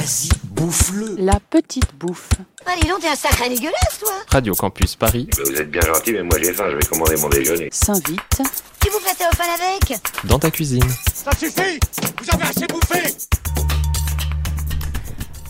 [0.00, 1.16] Vas-y, bouffe-le.
[1.18, 2.30] La petite bouffe.
[2.64, 6.12] Allez, donc, t'es un sacré dégueulasse, toi Radio Campus Paris, Bah, Vous êtes bien gentil,
[6.12, 7.68] mais moi j'ai faim, je vais commander mon déjeuner.
[7.70, 8.40] S'invite.
[8.80, 10.88] Tu vous flattez au fan avec dans ta cuisine.
[11.12, 11.78] Ça suffit
[12.22, 13.14] Vous avez assez bouffé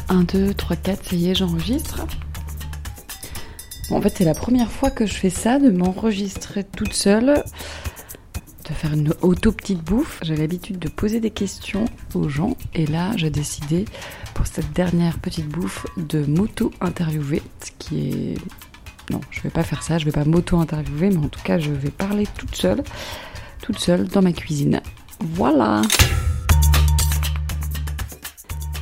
[0.09, 2.01] 1, 2, 3, 4, ça y est, j'enregistre.
[3.89, 7.45] Bon, en fait, c'est la première fois que je fais ça, de m'enregistrer toute seule,
[8.69, 10.19] de faire une auto petite bouffe.
[10.23, 11.85] J'ai l'habitude de poser des questions
[12.17, 13.85] aux gens, et là, j'ai décidé
[14.41, 18.39] pour cette dernière petite bouffe de m'auto-interviewer, ce qui est.
[19.11, 21.71] Non, je vais pas faire ça, je vais pas m'auto-interviewer, mais en tout cas, je
[21.71, 22.83] vais parler toute seule,
[23.61, 24.81] toute seule dans ma cuisine.
[25.35, 25.83] Voilà!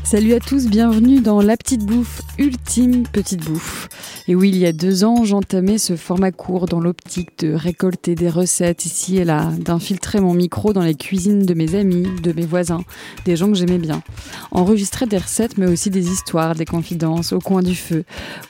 [0.04, 3.88] Salut à tous, bienvenue dans La Petite Bouffe, ultime petite bouffe.
[4.30, 8.14] Et oui, il y a deux ans, j'entamais ce format court dans l'optique de récolter
[8.14, 12.32] des recettes ici et là, d'infiltrer mon micro dans les cuisines de mes amis, de
[12.34, 12.84] mes voisins,
[13.24, 14.02] des gens que j'aimais bien.
[14.50, 18.04] Enregistrer des recettes, mais aussi des histoires, des confidences au coin du feu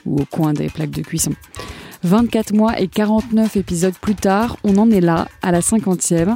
[0.05, 1.31] ou au coin des plaques de cuisson.
[2.03, 6.35] 24 mois et 49 épisodes plus tard, on en est là, à la 50e,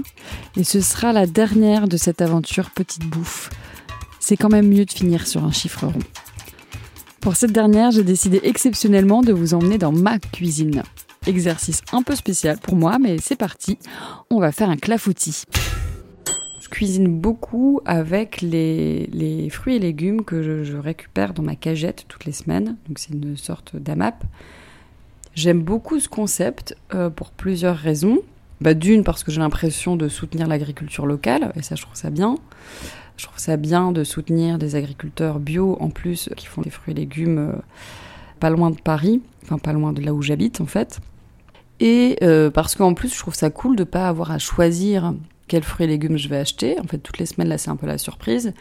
[0.56, 3.50] et ce sera la dernière de cette aventure petite bouffe
[4.24, 6.00] c'est quand même mieux de finir sur un chiffre rond.
[7.24, 10.84] Pour cette dernière, j'ai décidé exceptionnellement de vous emmener dans ma cuisine.
[11.26, 13.80] Exercice un peu spécial pour moi, mais c'est parti,
[14.30, 15.44] on va faire un clafoutis.
[16.60, 22.04] Je cuisine beaucoup avec les, fruits et légumes que je, je, récupère dans ma cagette
[22.10, 24.22] toutes les semaines, donc c'est une sorte d'AMAP.
[25.34, 28.20] J'aime beaucoup ce concept euh, pour plusieurs raisons.
[28.60, 32.10] Bah, D'une, parce que j'ai l'impression de soutenir l'agriculture locale, et ça je trouve ça
[32.10, 32.36] bien.
[33.18, 36.94] Je trouve ça bien de soutenir des agriculteurs bio en plus qui font des fruits
[36.94, 37.62] et légumes euh,
[38.40, 41.00] pas loin de Paris, enfin pas loin de là où j'habite en fait.
[41.80, 45.14] Et euh, parce qu'en plus je trouve ça cool de pas avoir à choisir
[45.48, 46.80] quels fruits et légumes je vais acheter.
[46.80, 48.54] En fait toutes les semaines là c'est un peu la surprise.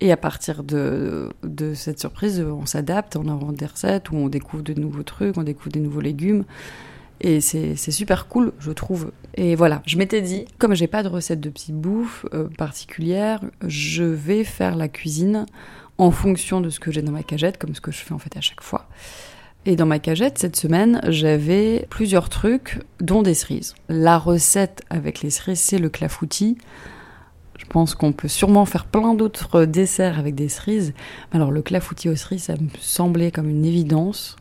[0.00, 4.28] Et à partir de, de cette surprise on s'adapte, on invente des recettes ou on
[4.28, 6.44] découvre de nouveaux trucs, on découvre des nouveaux légumes.
[7.20, 9.12] Et c'est super cool, je trouve.
[9.34, 13.40] Et voilà, je m'étais dit, comme j'ai pas de recette de petite bouffe euh, particulière,
[13.66, 15.46] je vais faire la cuisine
[15.98, 18.18] en fonction de ce que j'ai dans ma cagette, comme ce que je fais en
[18.18, 18.88] fait à chaque fois.
[19.66, 23.74] Et dans ma cagette, cette semaine, j'avais plusieurs trucs, dont des cerises.
[23.90, 26.56] La recette avec les cerises, c'est le clafoutis.
[27.58, 30.94] Je pense qu'on peut sûrement faire plein d'autres desserts avec des cerises.
[31.32, 34.36] Alors le clafoutis aux cerises, ça me semblait comme une évidence.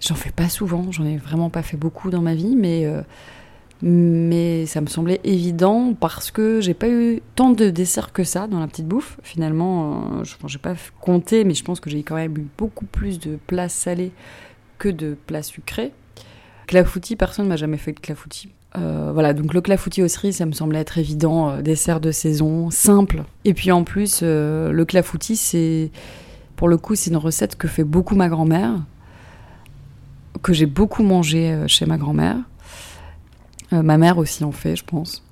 [0.00, 3.02] J'en fais pas souvent, j'en ai vraiment pas fait beaucoup dans ma vie, mais, euh,
[3.82, 8.46] mais ça me semblait évident parce que j'ai pas eu tant de desserts que ça
[8.46, 9.18] dans la petite bouffe.
[9.22, 12.86] Finalement, euh, je n'ai pas compté, mais je pense que j'ai quand même eu beaucoup
[12.86, 14.12] plus de plats salés
[14.78, 15.92] que de plats sucrés.
[16.66, 18.50] Clafoutis, personne ne m'a jamais fait de clafoutis.
[18.76, 22.10] Euh, voilà, donc le clafoutis aux cerises, ça me semblait être évident, euh, dessert de
[22.10, 23.24] saison, simple.
[23.44, 25.90] Et puis en plus, euh, le clafoutis, c'est
[26.56, 28.74] pour le coup, c'est une recette que fait beaucoup ma grand-mère
[30.42, 32.36] que j'ai beaucoup mangé chez ma grand-mère.
[33.72, 35.22] Euh, ma mère aussi en fait, je pense.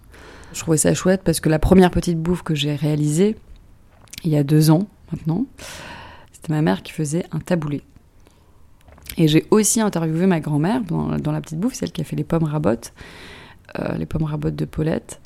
[0.52, 3.36] Je trouvais ça chouette parce que la première petite bouffe que j'ai réalisée,
[4.24, 5.46] il y a deux ans maintenant,
[6.32, 7.82] c'était ma mère qui faisait un taboulé.
[9.18, 12.16] Et j'ai aussi interviewé ma grand-mère dans, dans, la petite bouffe, celle qui a fait
[12.16, 12.92] les pommes rabottes,
[13.78, 15.20] euh, les pommes rabottes de Paulette.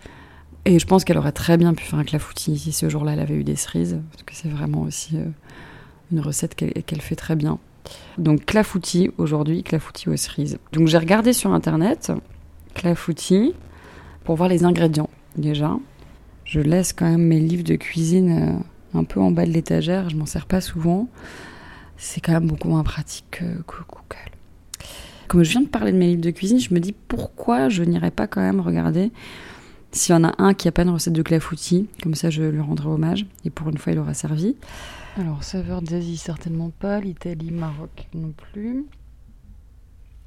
[0.64, 3.20] Et je pense qu'elle aurait très bien pu faire un clafoutis si ce jour-là elle
[3.20, 5.24] avait eu des cerises, parce que c'est vraiment aussi euh,
[6.12, 7.58] une recette qu'elle qu fait très bien.
[8.18, 10.58] Donc clafoutis aujourd'hui, clafoutis aux cerises.
[10.72, 12.12] Donc j'ai regardé sur internet
[12.74, 13.54] clafoutis
[14.24, 15.76] pour voir les ingrédients déjà.
[16.44, 18.60] Je laisse quand même mes livres de cuisine
[18.94, 21.08] euh, un peu en bas de l'étagère, je m'en sers pas souvent.
[21.96, 24.30] C'est quand même beaucoup moins pratique que Google.
[25.28, 27.84] Comme je viens de parler de mes livres de cuisine, je me dis pourquoi je
[27.84, 29.12] n'irais pas quand même regarder
[29.92, 32.42] s'il y en a un qui a pas une recette de clafoutis, comme ça je
[32.42, 34.56] lui rendrai hommage et pour une fois il aura servi.
[35.16, 37.00] Alors, saveur d'Asie, certainement pas.
[37.00, 38.86] L'Italie, Maroc, non plus.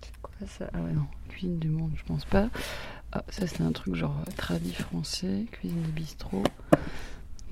[0.01, 0.69] C'est quoi ça?
[0.73, 1.05] Ah ouais, non.
[1.29, 2.49] Cuisine du monde, je pense pas.
[3.13, 5.45] Ah, ça, c'est un truc genre tradit français.
[5.51, 6.43] Cuisine de bistrot.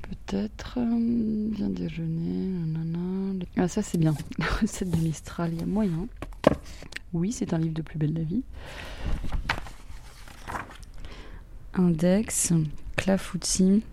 [0.01, 0.77] Peut-être.
[0.77, 2.47] Euh, bien déjeuner.
[2.67, 3.45] Nanana.
[3.55, 4.13] Ah, ça, c'est bien.
[4.61, 6.07] Recette de Mistral, il y a moyen.
[7.13, 8.43] Oui, c'est un livre de plus belle la vie.
[11.73, 12.53] Index.
[12.97, 13.83] Clafoutis.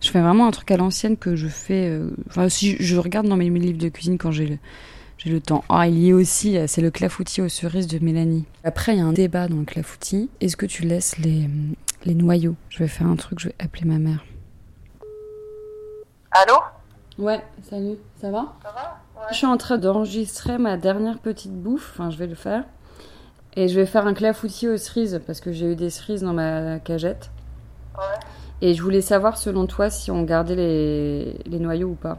[0.00, 1.88] Je fais vraiment un truc à l'ancienne que je fais.
[1.88, 4.58] Euh, enfin, si je regarde dans mes, mes livres de cuisine quand j'ai le,
[5.16, 5.64] j'ai le temps.
[5.68, 8.44] Ah, il y a aussi, c'est le clafoutis aux cerises de Mélanie.
[8.64, 10.30] Après, il y a un débat dans le clafoutis.
[10.40, 11.50] Est-ce que tu laisses les,
[12.04, 12.54] les noyaux?
[12.68, 14.24] Je vais faire un truc, je vais appeler ma mère.
[16.30, 16.54] Allô?
[17.18, 18.54] Ouais, salut, ça va?
[18.62, 19.00] Ça va?
[19.16, 19.26] Ouais.
[19.32, 22.64] Je suis en train d'enregistrer ma dernière petite bouffe, enfin, je vais le faire.
[23.54, 26.32] Et je vais faire un clafoutis aux cerises parce que j'ai eu des cerises dans
[26.32, 27.30] ma cagette.
[27.96, 28.04] Ouais.
[28.60, 32.18] Et je voulais savoir, selon toi, si on gardait les, les noyaux ou pas.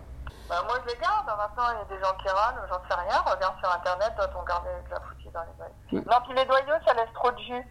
[0.49, 1.25] Bah, moi, je les garde.
[1.27, 3.17] Maintenant, il y a des gens qui râlent, j'en sais rien.
[3.21, 6.81] Regarde sur Internet, doit-on garder de la foutie dans les noyaux Non, puis les noyaux,
[6.85, 7.65] ça laisse trop de jus.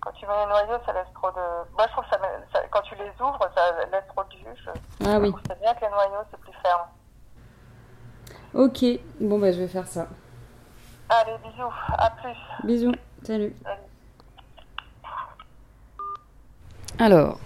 [0.00, 1.72] Quand tu mets les noyaux, ça laisse trop de...
[1.76, 4.32] Moi, je trouve que ça, met- ça- quand tu les ouvres, ça laisse trop de
[4.32, 4.62] jus.
[4.64, 5.06] Je...
[5.06, 5.32] Ah oui.
[5.48, 6.88] C'est bien que les noyaux, c'est plus ferme.
[8.54, 8.84] Ok,
[9.20, 10.06] bon bah je vais faire ça.
[11.14, 11.72] Allez, bisous.
[11.98, 12.66] À plus.
[12.66, 12.92] Bisous,
[13.22, 13.52] salut.
[13.62, 13.80] Salut.
[16.98, 17.38] Alors,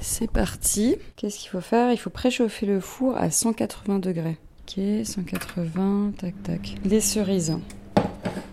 [0.00, 0.96] c'est parti.
[1.16, 1.90] Qu'est-ce qu'il faut faire?
[1.90, 4.38] Il faut préchauffer le four à 180 degrés.
[4.62, 6.76] Ok, 180, tac tac.
[6.84, 7.58] Les cerises.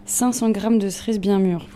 [0.05, 1.67] 500 g de cerises bien mûres.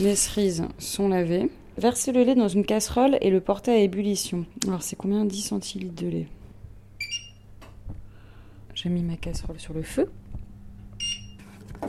[0.00, 1.50] Les cerises sont lavées.
[1.76, 4.46] Versez le lait dans une casserole et le portez à ébullition.
[4.66, 5.26] Alors, c'est combien?
[5.26, 6.28] 10 centilitres de lait.
[8.74, 10.10] J'ai mis ma casserole sur le feu.
[11.80, 11.86] On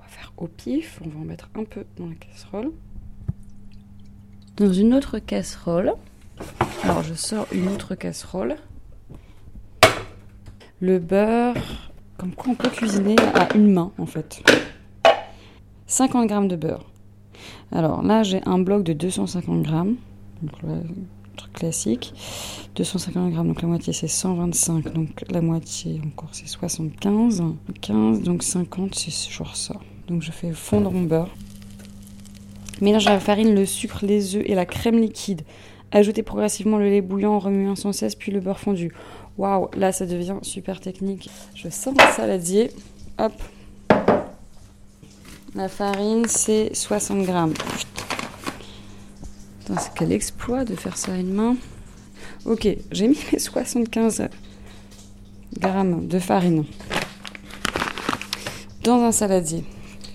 [0.00, 1.00] va faire pif.
[1.04, 2.72] On va en mettre un peu dans la casserole.
[4.56, 5.94] Dans une autre casserole.
[6.82, 8.56] Alors, je sors une autre casserole.
[10.80, 11.56] Le beurre.
[12.16, 14.42] Comme quoi on peut cuisiner à une main, en fait.
[15.86, 16.90] 50 g de beurre.
[17.72, 19.72] Alors là, j'ai un bloc de 250 g.
[20.42, 20.52] Donc
[21.36, 22.14] truc classique.
[22.76, 27.42] 250 g, donc la moitié c'est 125, donc la moitié encore c'est 75.
[27.80, 29.76] 15, donc 50, c'est genre ça.
[30.10, 31.30] Donc je fais fondre mon beurre.
[32.80, 35.42] Mélange la farine, le sucre, les œufs et la crème liquide.
[35.92, 38.92] Ajoutez progressivement le lait bouillant en remuant sans cesse, puis le beurre fondu.
[39.38, 41.30] Waouh, là ça devient super technique.
[41.54, 42.72] Je sors mon saladier.
[43.18, 43.32] Hop.
[45.54, 47.54] La farine c'est 60 grammes.
[49.60, 51.56] Putain, c'est quel exploit de faire ça à une main.
[52.46, 54.28] Ok, j'ai mis mes 75
[55.60, 56.64] grammes de farine
[58.82, 59.62] dans un saladier.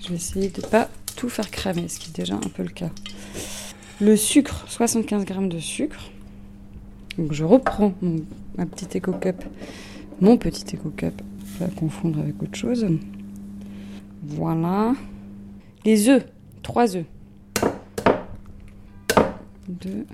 [0.06, 2.68] Je vais essayer de pas tout faire cramer, ce qui est déjà un peu le
[2.68, 2.90] cas.
[4.00, 6.12] Le sucre, 75 grammes de sucre.
[7.18, 7.92] Donc je reprends
[8.56, 9.42] ma petite Eco Cup,
[10.20, 11.20] mon petit Eco Cup,
[11.58, 12.86] pas confondre avec autre chose.
[14.22, 14.94] Voilà.
[15.84, 16.24] Les œufs,
[16.62, 17.06] 3 œufs.
[19.68, 20.06] Deux.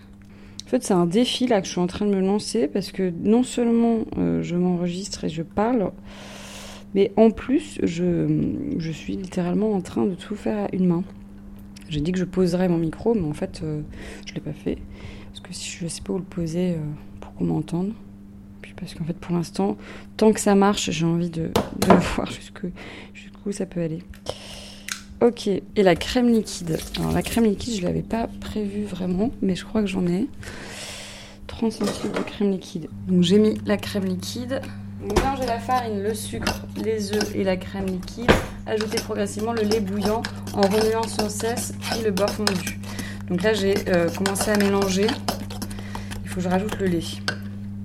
[0.65, 2.93] En fait, c'est un défi là que je suis en train de me lancer parce
[2.93, 5.93] que non seulement euh, je m'enregistre et je parle,
[6.95, 11.05] mais en plus, je, je suis littéralement en train de tout faire à une main.
[11.89, 13.83] J'ai dit que je poserais mon micro, mais en fait, euh,
[14.25, 14.79] je ne l'ai pas fait.
[15.31, 16.79] Parce que si je ne sais pas où le poser euh,
[17.21, 17.93] pour qu'on m'entende.
[18.63, 19.77] Puis parce qu'en fait, pour l'instant,
[20.17, 21.51] tant que ça marche, j'ai envie de,
[22.15, 24.03] voir jusqu'où ça peut aller.
[25.21, 26.79] Ok, et la crème liquide.
[26.99, 30.29] Alors la crème liquide, je l'avais pas prévu vraiment, mais je crois que j'en ai.
[31.47, 32.89] 30 centilitres de crème liquide.
[33.07, 34.63] Donc j'ai mis la crème liquide.
[35.03, 38.31] Mélangez la farine, le sucre, les œufs et la crème liquide.
[38.67, 40.23] Ajoutez progressivement le lait bouillant
[40.55, 42.79] en remuant sans cesse, puis le beurre fondu.
[43.29, 45.09] Donc là, j'ai euh, commencé à mélanger.
[46.23, 47.05] Il faut que je rajoute le lait.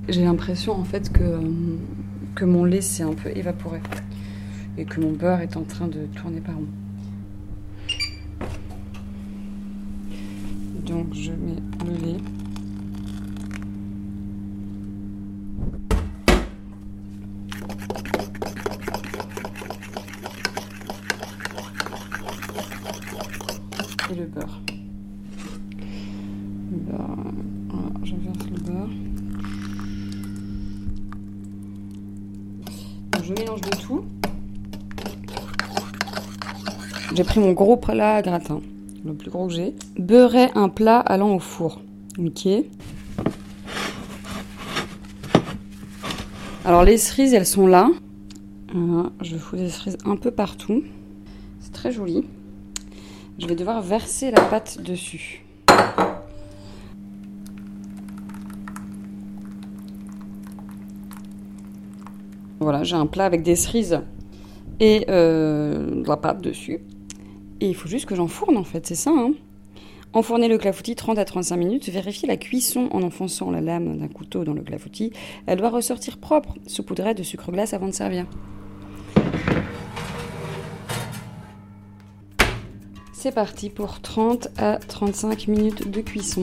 [0.08, 3.82] J'ai l'impression en fait que, mon lait s'est un peu évaporé
[4.78, 6.68] et que mon beurre est en train de tourner par rond.
[10.86, 12.37] Donc je mets le lait.
[24.10, 24.62] Et le beurre.
[28.04, 28.90] Je le beurre.
[33.12, 34.06] Donc, je mélange le tout.
[37.16, 38.62] J'ai pris mon gros plat à gratin
[39.06, 39.74] le plus gros que j'ai.
[39.98, 41.82] Beurrer un plat allant au four.
[42.20, 42.48] Ok.
[46.66, 47.90] Alors les cerises, elles sont là.
[48.74, 50.84] Voilà, je fous des cerises un peu partout.
[51.62, 52.26] C'est très joli.
[53.40, 55.46] Je vais devoir verser la pâte dessus.
[62.60, 64.02] Voilà, j'ai un plat avec des cerises
[64.80, 66.80] et euh, de la pâte dessus.
[67.62, 69.12] Et il faut juste que j'enfourne en fait, c'est ça.
[69.12, 69.34] Hein
[70.14, 71.90] Enfournez le clafoutis 30 à 35 minutes.
[71.90, 75.12] Vérifiez la cuisson en enfonçant la lame d'un couteau dans le clafoutis.
[75.46, 76.56] Elle doit ressortir propre.
[76.66, 78.26] Saupoudrez de sucre glace avant de servir.
[83.20, 86.42] C'est parti pour 30 à 35 minutes de cuisson.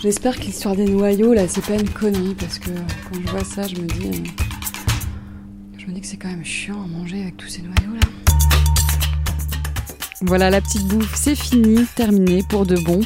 [0.00, 3.44] J'espère que l'histoire des noyaux là, c'est pas une connerie parce que quand je vois
[3.44, 4.44] ça, je me dis, euh,
[5.76, 8.08] je me dis que c'est quand même chiant à manger avec tous ces noyaux là.
[10.22, 13.00] Voilà, la petite bouffe, c'est fini, terminé pour de bon.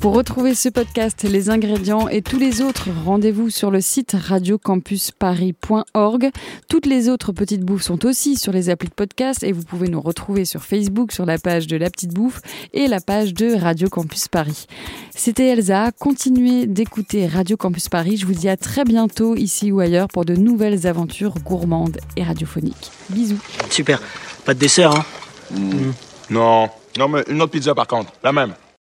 [0.00, 6.30] Pour retrouver ce podcast, les ingrédients et tous les autres, rendez-vous sur le site radiocampusparis.org.
[6.68, 9.88] Toutes les autres petites bouffes sont aussi sur les applis de podcast et vous pouvez
[9.88, 12.40] nous retrouver sur Facebook sur la page de La Petite Bouffe
[12.72, 14.66] et la page de Radio Campus Paris.
[15.10, 15.90] C'était Elsa.
[15.90, 18.18] Continuez d'écouter Radio Campus Paris.
[18.18, 22.22] Je vous dis à très bientôt ici ou ailleurs pour de nouvelles aventures gourmandes et
[22.22, 22.92] radiophoniques.
[23.10, 23.40] Bisous.
[23.68, 24.00] Super.
[24.44, 25.04] Pas de dessert, hein?
[26.30, 26.68] Non.
[26.96, 28.12] Non, mais une autre pizza par contre.
[28.22, 28.54] La même.